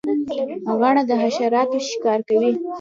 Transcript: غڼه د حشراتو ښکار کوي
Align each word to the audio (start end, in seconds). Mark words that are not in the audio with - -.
غڼه 0.79 1.03
د 1.09 1.11
حشراتو 1.21 1.77
ښکار 1.89 2.19
کوي 2.29 2.51